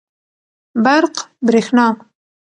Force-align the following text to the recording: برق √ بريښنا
برق 0.83 1.13
√ 1.17 1.19
بريښنا 1.45 1.85